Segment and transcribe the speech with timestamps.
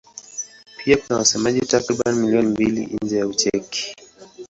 [0.77, 3.95] Pia kuna wasemaji takriban milioni mbili nje ya Ucheki.